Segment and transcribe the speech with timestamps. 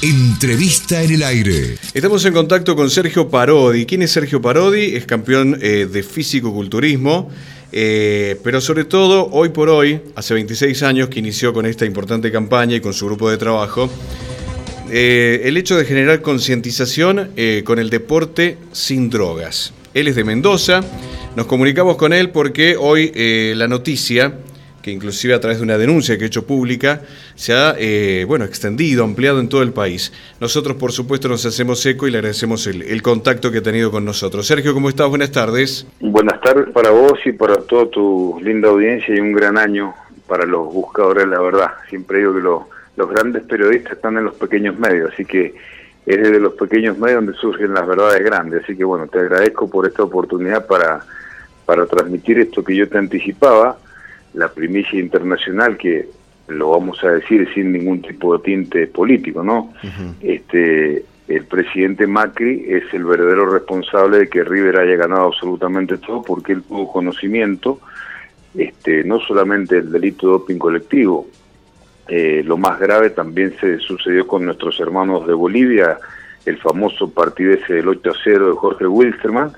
[0.00, 1.76] Entrevista en el aire.
[1.92, 3.84] Estamos en contacto con Sergio Parodi.
[3.84, 4.94] ¿Quién es Sergio Parodi?
[4.94, 7.28] Es campeón eh, de físico-culturismo,
[7.72, 12.30] eh, pero sobre todo, hoy por hoy, hace 26 años que inició con esta importante
[12.30, 13.90] campaña y con su grupo de trabajo,
[14.88, 17.32] eh, el hecho de generar concientización
[17.64, 19.72] con el deporte sin drogas.
[19.94, 20.80] Él es de Mendoza,
[21.34, 23.10] nos comunicamos con él porque hoy
[23.56, 24.32] la noticia
[24.88, 27.02] que inclusive a través de una denuncia que he hecho pública,
[27.34, 30.12] se ha eh, bueno, extendido, ampliado en todo el país.
[30.40, 34.04] Nosotros, por supuesto, nos hacemos eco y le agradecemos el, contacto que ha tenido con
[34.06, 34.46] nosotros.
[34.46, 35.08] Sergio, ¿cómo estás?
[35.08, 35.86] Buenas tardes.
[36.00, 39.94] Buenas tardes para vos y para toda tu linda audiencia y un gran año
[40.26, 41.70] para los buscadores, la verdad.
[41.90, 42.40] Siempre digo que
[42.96, 45.54] los grandes periodistas están en los pequeños medios, así que
[46.06, 48.64] es desde los pequeños medios donde surgen las verdades grandes.
[48.64, 51.00] Así que bueno, te agradezco por esta oportunidad para,
[51.66, 53.78] para transmitir esto que yo te anticipaba
[54.38, 56.08] la primicia internacional que
[56.46, 59.74] lo vamos a decir sin ningún tipo de tinte político, ¿no?
[60.22, 66.22] Este el presidente Macri es el verdadero responsable de que River haya ganado absolutamente todo
[66.22, 67.80] porque él tuvo conocimiento
[68.54, 71.26] este no solamente del delito de doping colectivo,
[72.06, 75.98] eh, lo más grave también se sucedió con nuestros hermanos de Bolivia,
[76.46, 79.52] el famoso partido ese del 8 a 0 de Jorge Wilstermann,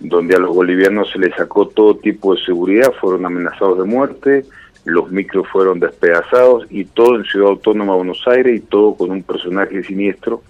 [0.00, 4.44] donde a los bolivianos se les sacó todo tipo de seguridad, fueron amenazados de muerte,
[4.84, 9.10] los micros fueron despedazados y todo en Ciudad Autónoma de Buenos Aires y todo con
[9.10, 10.42] un personaje siniestro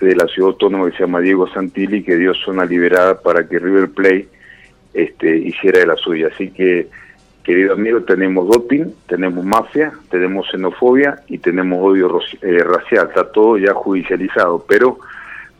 [0.00, 3.58] de la Ciudad Autónoma que se llama Diego Santilli que dio zona liberada para que
[3.58, 4.28] River Plate
[4.92, 6.28] este, hiciera de la suya.
[6.32, 6.88] Así que,
[7.42, 13.08] querido amigo, tenemos doping, tenemos mafia, tenemos xenofobia y tenemos odio eh, racial.
[13.08, 14.98] Está todo ya judicializado, pero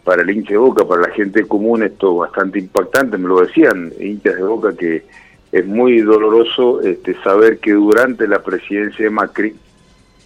[0.05, 3.41] para el hincha de Boca, para la gente común, esto es bastante impactante, me lo
[3.41, 5.03] decían hinchas de Boca que
[5.51, 9.55] es muy doloroso este, saber que durante la presidencia de Macri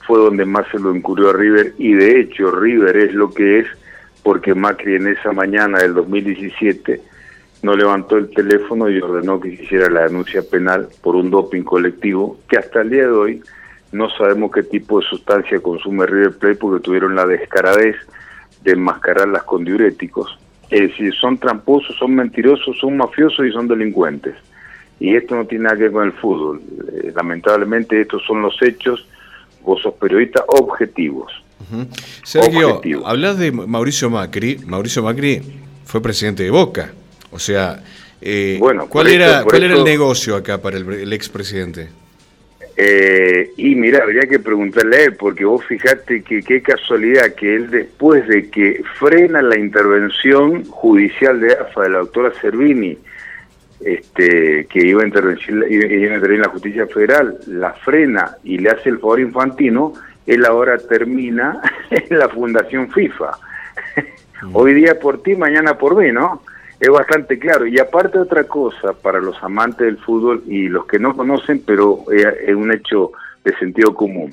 [0.07, 3.61] fue donde más se lo incurrió a River y de hecho River es lo que
[3.61, 3.67] es
[4.23, 7.01] porque Macri en esa mañana del 2017
[7.63, 11.63] no levantó el teléfono y ordenó que se hiciera la denuncia penal por un doping
[11.63, 13.43] colectivo que hasta el día de hoy
[13.93, 17.97] no sabemos qué tipo de sustancia consume River Plate porque tuvieron la descaradez
[18.63, 20.39] de enmascararlas con diuréticos.
[20.71, 24.35] Es decir, son tramposos, son mentirosos, son mafiosos y son delincuentes.
[25.01, 26.61] Y esto no tiene nada que ver con el fútbol.
[26.93, 29.07] Eh, lamentablemente estos son los hechos,
[29.63, 31.33] vos sos periodista, objetivos.
[32.23, 34.59] Sergio, hablas de Mauricio Macri.
[34.67, 35.43] Mauricio Macri
[35.85, 36.93] fue presidente de Boca.
[37.31, 37.83] O sea,
[38.21, 41.89] eh, bueno, ¿cuál, era, ¿cuál era el negocio acá para el, el expresidente?
[42.81, 47.57] Eh, y mira, habría que preguntarle a él, porque vos fijate que qué casualidad que
[47.57, 52.97] él después de que frena la intervención judicial de AFA de la doctora Servini,
[53.81, 58.71] este, que iba a, intervenir, iba a intervenir la justicia federal, la frena y le
[58.71, 59.95] hace el favor infantino,
[60.25, 63.33] él ahora termina en la fundación FIFA.
[64.43, 64.55] Mm.
[64.55, 66.43] Hoy día por ti, mañana por mí, ¿no?
[66.81, 67.67] Es bastante claro.
[67.67, 72.05] Y aparte otra cosa, para los amantes del fútbol y los que no conocen, pero
[72.11, 73.13] es un hecho
[73.45, 74.33] de sentido común.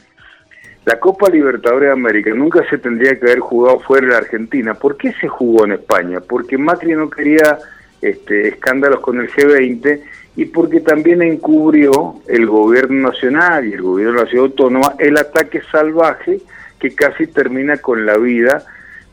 [0.86, 4.76] La Copa Libertadores de América nunca se tendría que haber jugado fuera de la Argentina.
[4.76, 6.20] ¿Por qué se jugó en España?
[6.20, 7.58] Porque Macri no quería
[8.02, 10.02] este, escándalos con el G20
[10.36, 15.18] y porque también encubrió el gobierno nacional y el gobierno de la ciudad autónoma el
[15.18, 16.40] ataque salvaje
[16.80, 18.64] que casi termina con la vida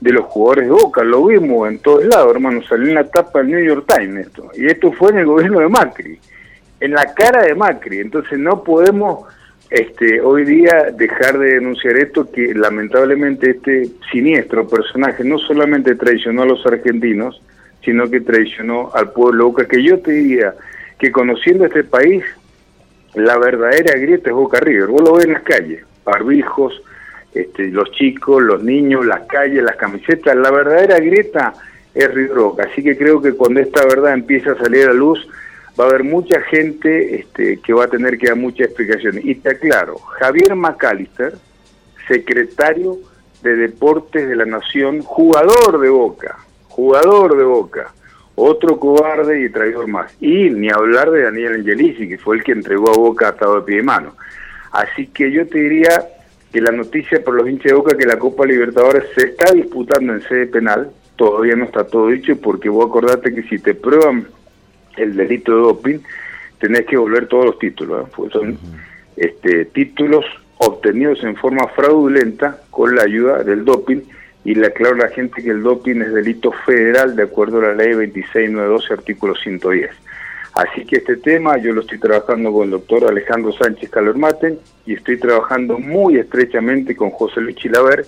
[0.02, 3.38] de los jugadores de Boca, lo vimos en todos lados, hermano, salió en la tapa
[3.38, 6.18] del New York Times esto, y esto fue en el gobierno de Macri,
[6.80, 9.28] en la cara de Macri, entonces no podemos
[9.70, 16.42] este, hoy día dejar de denunciar esto, que lamentablemente este siniestro personaje no solamente traicionó
[16.42, 17.40] a los argentinos,
[17.84, 20.54] sino que traicionó al pueblo Boca, que yo te diría
[20.98, 22.24] que conociendo este país,
[23.14, 26.82] la verdadera grieta es Boca River, vos lo ves en las calles, barbijos,
[27.34, 30.36] este, los chicos, los niños, las calles, las camisetas.
[30.36, 31.54] La verdadera grieta
[31.94, 35.26] es River Así que creo que cuando esta verdad empiece a salir a luz,
[35.78, 39.24] va a haber mucha gente este, que va a tener que dar muchas explicaciones.
[39.24, 41.34] Y te aclaro, Javier McAllister,
[42.08, 42.98] secretario
[43.42, 47.92] de Deportes de la Nación, jugador de Boca, jugador de Boca,
[48.34, 50.14] otro cobarde y traidor más.
[50.20, 53.62] Y ni hablar de Daniel Angelici, que fue el que entregó a Boca atado de
[53.62, 54.14] pie y mano.
[54.70, 56.06] Así que yo te diría,
[56.52, 60.12] que la noticia por los hinchas de Boca que la Copa Libertadores se está disputando
[60.12, 64.26] en sede penal, todavía no está todo dicho porque vos acordate que si te prueban
[64.96, 65.98] el delito de doping,
[66.58, 68.06] tenés que volver todos los títulos.
[68.06, 68.10] ¿eh?
[68.14, 68.58] Pues son
[69.16, 70.24] este, títulos
[70.58, 74.00] obtenidos en forma fraudulenta con la ayuda del doping
[74.44, 77.68] y le aclaro a la gente que el doping es delito federal de acuerdo a
[77.68, 79.90] la ley 26912 artículo 110.
[80.54, 84.94] Así que este tema yo lo estoy trabajando con el doctor Alejandro Sánchez Calormate y
[84.94, 88.06] estoy trabajando muy estrechamente con José Luis Chilaver,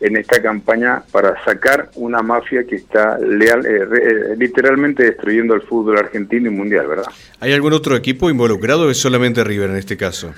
[0.00, 5.62] en esta campaña para sacar una mafia que está leal, eh, eh, literalmente destruyendo el
[5.62, 7.06] fútbol argentino y mundial, ¿verdad?
[7.40, 10.32] ¿Hay algún otro equipo involucrado o es solamente River en este caso?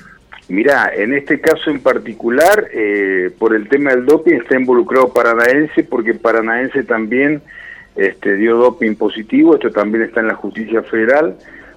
[0.49, 5.85] Mirá, en este caso en particular, eh, por el tema del doping está involucrado Paranaense,
[5.85, 7.41] porque Paranaense también
[8.01, 11.37] este, dio doping positivo, esto también está en la justicia federal.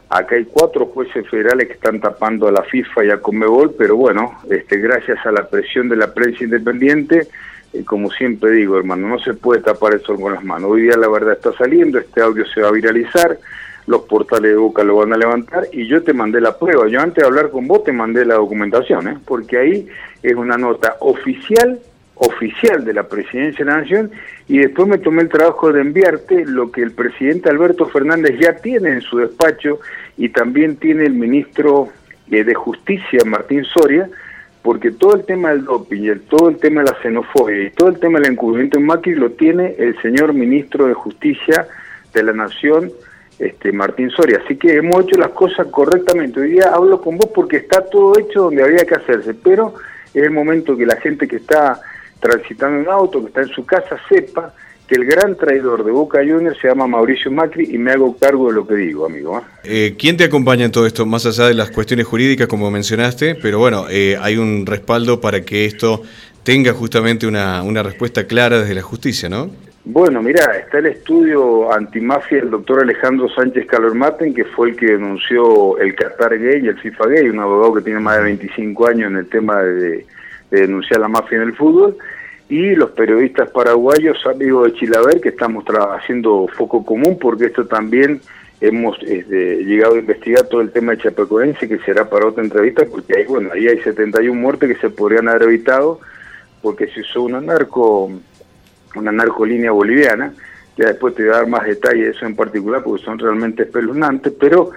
[0.09, 3.97] Acá hay cuatro jueces federales que están tapando a la FIFA y a Comebol, pero
[3.97, 7.27] bueno, este, gracias a la presión de la prensa independiente,
[7.73, 10.71] eh, como siempre digo, hermano, no se puede tapar eso con las manos.
[10.71, 13.37] Hoy día la verdad está saliendo, este audio se va a viralizar,
[13.87, 16.87] los portales de Boca lo van a levantar y yo te mandé la prueba.
[16.87, 19.17] Yo antes de hablar con vos te mandé la documentación, ¿eh?
[19.25, 19.87] porque ahí
[20.21, 21.81] es una nota oficial
[22.27, 24.11] oficial de la presidencia de la Nación
[24.47, 28.55] y después me tomé el trabajo de enviarte lo que el presidente Alberto Fernández ya
[28.55, 29.79] tiene en su despacho
[30.17, 31.89] y también tiene el ministro
[32.31, 34.09] eh, de Justicia, Martín Soria,
[34.61, 37.89] porque todo el tema del doping, y todo el tema de la xenofobia y todo
[37.89, 41.67] el tema del encubrimiento en Macri lo tiene el señor ministro de Justicia
[42.13, 42.91] de la Nación,
[43.39, 44.41] este Martín Soria.
[44.43, 46.39] Así que hemos hecho las cosas correctamente.
[46.39, 49.73] Hoy día hablo con vos porque está todo hecho donde había que hacerse, pero
[50.13, 51.81] es el momento que la gente que está
[52.23, 54.53] transitando en auto, que está en su casa, sepa
[54.87, 58.47] que el gran traidor de Boca Juniors se llama Mauricio Macri y me hago cargo
[58.47, 59.39] de lo que digo, amigo.
[59.39, 59.41] ¿eh?
[59.63, 63.35] Eh, quién te acompaña en todo esto, más allá de las cuestiones jurídicas, como mencionaste?
[63.35, 66.01] Pero bueno, eh, hay un respaldo para que esto
[66.43, 69.49] tenga justamente una, una respuesta clara desde la justicia, ¿no?
[69.85, 74.85] Bueno, mira, está el estudio antimafia del doctor Alejandro Sánchez Calormaten, que fue el que
[74.85, 78.87] denunció el Qatar gay y el FIFA gay, un abogado que tiene más de 25
[78.87, 80.05] años en el tema de
[80.51, 81.97] denunciar la mafia en el fútbol
[82.53, 88.21] y los periodistas paraguayos, amigos de Chilaver, que estamos haciendo foco común, porque esto también
[88.61, 92.85] hemos este, llegado a investigar todo el tema de Chapecoense, que será para otra entrevista,
[92.85, 95.99] porque ahí, bueno, ahí hay 71 muertes que se podrían haber evitado,
[96.61, 98.11] porque se usó una narco,
[98.93, 100.31] una narcolínea boliviana,
[100.77, 103.63] ya después te voy a dar más detalles de eso en particular, porque son realmente
[103.63, 104.69] espeluznantes, pero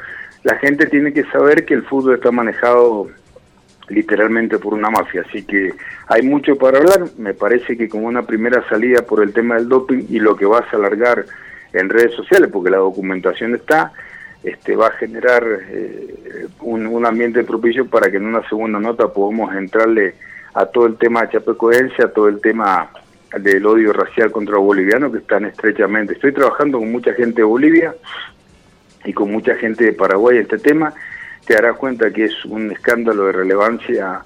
[0.44, 3.08] la gente tiene que saber que el fútbol está manejado
[3.88, 5.24] literalmente por una mafia.
[5.28, 5.72] Así que
[6.08, 7.04] hay mucho para hablar.
[7.18, 10.46] Me parece que como una primera salida por el tema del doping y lo que
[10.46, 11.24] vas a alargar
[11.72, 13.92] en redes sociales, porque la documentación está,
[14.42, 19.54] este, va a generar eh, un, ambiente propicio para que en una segunda nota podamos
[19.54, 20.14] entrarle
[20.54, 22.90] a todo el tema de chapecoense, a todo el tema
[23.38, 26.14] del odio racial contra los bolivianos que están estrechamente.
[26.14, 27.94] Estoy trabajando con mucha gente de Bolivia
[29.04, 30.94] y con mucha gente de Paraguay en este tema
[31.46, 34.22] te darás cuenta que es un escándalo de relevancia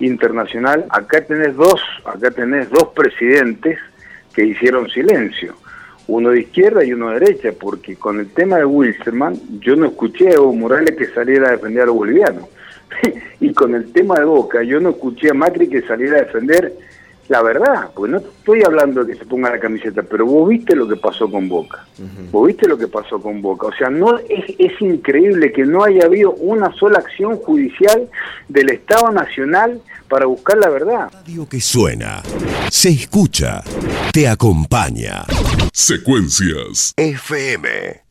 [0.00, 0.84] internacional.
[0.90, 3.78] Acá tenés dos, acá tenés dos presidentes
[4.34, 5.54] que hicieron silencio,
[6.08, 9.86] uno de izquierda y uno de derecha, porque con el tema de Wilstermann yo no
[9.86, 12.48] escuché a Evo Morales que saliera a defender a los bolivianos.
[13.40, 16.72] y con el tema de Boca yo no escuché a Macri que saliera a defender
[17.28, 20.76] la verdad, pues no estoy hablando de que se ponga la camiseta, pero vos viste
[20.76, 21.86] lo que pasó con Boca,
[22.30, 25.84] vos viste lo que pasó con Boca, o sea, no es, es increíble que no
[25.84, 28.08] haya habido una sola acción judicial
[28.48, 31.10] del Estado Nacional para buscar la verdad.
[31.12, 32.22] Radio que suena,
[32.70, 33.62] se escucha,
[34.12, 35.24] te acompaña.
[35.72, 38.02] Secuencias FM.